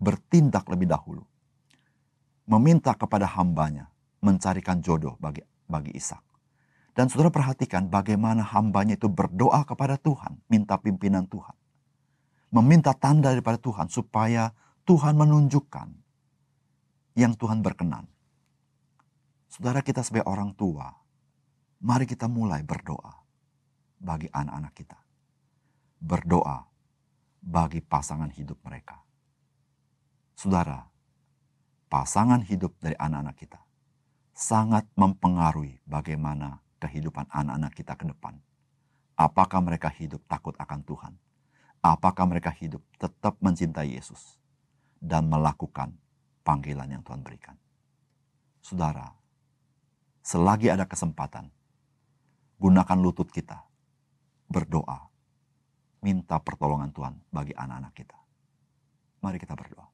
bertindak 0.00 0.66
lebih 0.72 0.88
dahulu. 0.88 1.22
Meminta 2.48 2.96
kepada 2.96 3.28
hambanya 3.28 3.92
mencarikan 4.24 4.80
jodoh 4.80 5.14
bagi, 5.20 5.44
bagi 5.68 5.94
Ishak. 5.94 6.24
Dan 6.96 7.06
saudara 7.06 7.30
perhatikan 7.30 7.86
bagaimana 7.86 8.42
hambanya 8.42 8.98
itu 8.98 9.06
berdoa 9.06 9.62
kepada 9.62 9.94
Tuhan, 9.94 10.42
minta 10.50 10.74
pimpinan 10.80 11.30
Tuhan. 11.30 11.54
Meminta 12.50 12.90
tanda 12.98 13.30
daripada 13.30 13.62
Tuhan 13.62 13.86
supaya 13.86 14.50
Tuhan 14.82 15.14
menunjukkan 15.14 15.88
yang 17.14 17.38
Tuhan 17.38 17.62
berkenan. 17.62 18.10
Saudara 19.46 19.86
kita 19.86 20.02
sebagai 20.02 20.26
orang 20.26 20.50
tua, 20.58 20.90
mari 21.78 22.10
kita 22.10 22.26
mulai 22.26 22.66
berdoa 22.66 23.14
bagi 24.02 24.26
anak-anak 24.26 24.72
kita. 24.74 24.98
Berdoa 26.02 26.58
bagi 27.38 27.78
pasangan 27.78 28.34
hidup 28.34 28.58
mereka. 28.66 28.98
Saudara, 30.40 30.88
pasangan 31.92 32.40
hidup 32.40 32.72
dari 32.80 32.96
anak-anak 32.96 33.36
kita 33.36 33.60
sangat 34.32 34.88
mempengaruhi 34.96 35.84
bagaimana 35.84 36.64
kehidupan 36.80 37.28
anak-anak 37.28 37.76
kita 37.76 37.92
ke 37.92 38.08
depan. 38.08 38.40
Apakah 39.20 39.60
mereka 39.60 39.92
hidup 39.92 40.24
takut 40.24 40.56
akan 40.56 40.80
Tuhan? 40.80 41.12
Apakah 41.84 42.24
mereka 42.24 42.48
hidup 42.56 42.80
tetap 42.96 43.36
mencintai 43.44 43.92
Yesus 43.92 44.40
dan 44.96 45.28
melakukan 45.28 45.92
panggilan 46.40 46.88
yang 46.88 47.04
Tuhan 47.04 47.20
berikan? 47.20 47.60
Saudara, 48.64 49.12
selagi 50.24 50.72
ada 50.72 50.88
kesempatan, 50.88 51.52
gunakan 52.56 52.96
lutut 52.96 53.28
kita, 53.28 53.60
berdoa, 54.48 55.04
minta 56.00 56.40
pertolongan 56.40 56.96
Tuhan 56.96 57.20
bagi 57.28 57.52
anak-anak 57.52 57.92
kita. 57.92 58.16
Mari 59.20 59.36
kita 59.36 59.52
berdoa. 59.52 59.89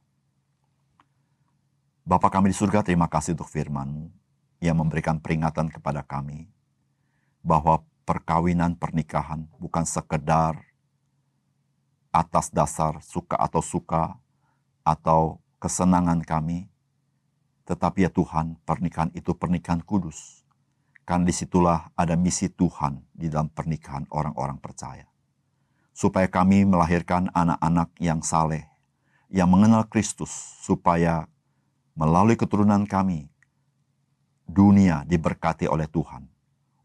Bapak 2.07 2.39
kami 2.39 2.55
di 2.55 2.57
surga, 2.57 2.87
terima 2.87 3.11
kasih 3.11 3.35
untuk 3.35 3.51
firman-Mu 3.51 4.07
yang 4.63 4.79
memberikan 4.79 5.19
peringatan 5.19 5.67
kepada 5.67 6.07
kami 6.07 6.47
bahwa 7.43 7.83
perkawinan 8.07 8.79
pernikahan 8.79 9.51
bukan 9.59 9.83
sekedar 9.83 10.55
atas 12.15 12.55
dasar 12.55 13.03
suka 13.03 13.35
atau 13.35 13.59
suka 13.59 14.15
atau 14.87 15.43
kesenangan 15.59 16.23
kami, 16.23 16.71
tetapi 17.67 18.07
ya 18.07 18.11
Tuhan, 18.15 18.55
pernikahan 18.63 19.11
itu 19.11 19.35
pernikahan 19.35 19.83
kudus. 19.83 20.47
Karena 21.03 21.27
di 21.27 21.35
situlah 21.35 21.91
ada 21.99 22.15
misi 22.15 22.47
Tuhan 22.47 23.03
di 23.19 23.27
dalam 23.27 23.51
pernikahan 23.51 24.07
orang-orang 24.15 24.63
percaya. 24.63 25.11
Supaya 25.91 26.31
kami 26.31 26.71
melahirkan 26.71 27.35
anak-anak 27.35 27.91
yang 27.99 28.23
saleh, 28.23 28.63
yang 29.27 29.51
mengenal 29.51 29.91
Kristus, 29.91 30.31
supaya 30.63 31.27
melalui 31.97 32.37
keturunan 32.37 32.85
kami, 32.85 33.27
dunia 34.45 35.03
diberkati 35.09 35.67
oleh 35.67 35.89
Tuhan. 35.89 36.29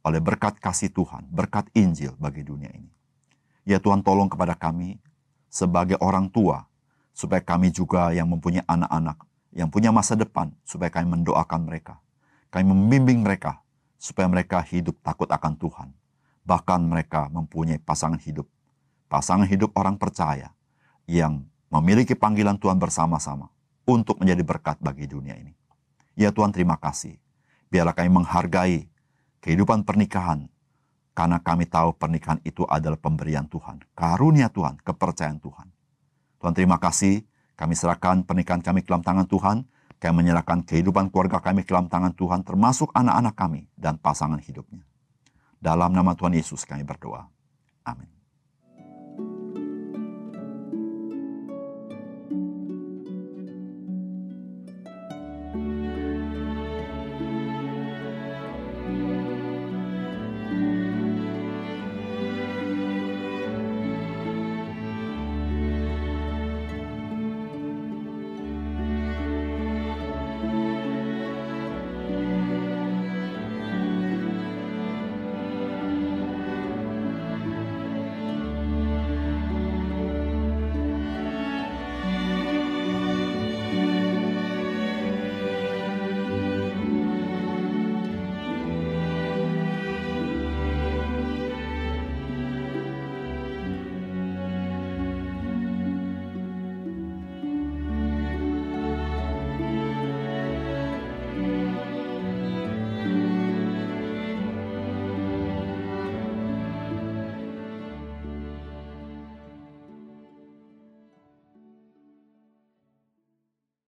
Oleh 0.02 0.18
berkat 0.18 0.58
kasih 0.58 0.90
Tuhan, 0.90 1.30
berkat 1.30 1.70
Injil 1.78 2.18
bagi 2.18 2.42
dunia 2.42 2.74
ini. 2.74 2.90
Ya 3.68 3.78
Tuhan 3.78 4.02
tolong 4.02 4.26
kepada 4.26 4.58
kami 4.58 4.98
sebagai 5.46 6.00
orang 6.02 6.26
tua, 6.34 6.66
supaya 7.14 7.44
kami 7.44 7.70
juga 7.70 8.10
yang 8.10 8.26
mempunyai 8.26 8.66
anak-anak 8.66 9.22
yang 9.52 9.68
punya 9.68 9.92
masa 9.92 10.16
depan 10.16 10.50
supaya 10.64 10.90
kami 10.90 11.12
mendoakan 11.12 11.68
mereka. 11.68 12.00
Kami 12.50 12.66
membimbing 12.72 13.22
mereka 13.22 13.62
supaya 14.00 14.26
mereka 14.26 14.64
hidup 14.64 14.98
takut 15.04 15.28
akan 15.28 15.54
Tuhan. 15.60 15.90
Bahkan 16.48 16.80
mereka 16.88 17.30
mempunyai 17.30 17.78
pasangan 17.78 18.18
hidup. 18.18 18.50
Pasangan 19.12 19.46
hidup 19.46 19.76
orang 19.76 20.00
percaya 20.00 20.56
yang 21.06 21.46
memiliki 21.70 22.16
panggilan 22.16 22.58
Tuhan 22.58 22.80
bersama-sama 22.80 23.52
untuk 23.92 24.24
menjadi 24.24 24.44
berkat 24.48 24.80
bagi 24.80 25.06
dunia 25.06 25.36
ini. 25.36 25.52
Ya 26.16 26.32
Tuhan 26.32 26.56
terima 26.56 26.80
kasih. 26.80 27.20
Biarlah 27.68 27.96
kami 27.96 28.12
menghargai 28.12 28.88
kehidupan 29.44 29.84
pernikahan 29.84 30.48
karena 31.12 31.44
kami 31.44 31.68
tahu 31.68 31.92
pernikahan 31.96 32.40
itu 32.48 32.64
adalah 32.68 32.96
pemberian 32.96 33.48
Tuhan, 33.48 33.84
karunia 33.96 34.48
Tuhan, 34.48 34.80
kepercayaan 34.80 35.40
Tuhan. 35.44 35.68
Tuhan 36.40 36.54
terima 36.56 36.80
kasih 36.80 37.28
kami 37.60 37.78
serahkan 37.78 38.26
pernikahan 38.26 38.66
kami 38.66 38.82
ke 38.82 38.90
dalam 38.90 39.06
tangan 39.06 39.28
Tuhan. 39.30 39.58
Kami 40.02 40.14
menyerahkan 40.18 40.66
kehidupan 40.66 41.14
keluarga 41.14 41.38
kami 41.38 41.62
ke 41.62 41.78
dalam 41.78 41.86
tangan 41.86 42.18
Tuhan, 42.18 42.42
termasuk 42.42 42.90
anak-anak 42.90 43.38
kami 43.38 43.70
dan 43.78 44.02
pasangan 44.02 44.42
hidupnya. 44.42 44.82
Dalam 45.62 45.94
nama 45.94 46.18
Tuhan 46.18 46.34
Yesus 46.34 46.66
kami 46.66 46.82
berdoa. 46.82 47.30